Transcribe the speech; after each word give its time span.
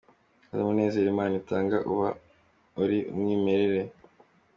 Kandi 0.45 0.59
umunezero 0.61 1.07
Imana 1.13 1.33
itanga 1.41 1.77
uba 1.93 2.07
ari 2.81 2.97
umwimerere. 3.11 3.79